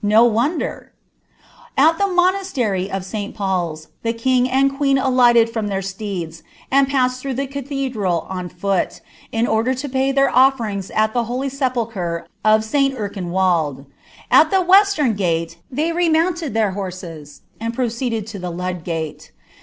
[0.00, 0.94] No wonder!
[1.76, 3.34] At the monastery of St.
[3.34, 8.48] Paul's the king and queen alighted from ihrir ■teeds, and passed through the cathedral on
[8.48, 9.02] foot,
[9.32, 12.94] in order Eo pay ibui oflerings at the holy sepulchre of St.
[12.96, 13.84] Erkenwald.
[14.30, 19.28] At the western pti ihey remounted their horses, and proceeded to the Ludgnie.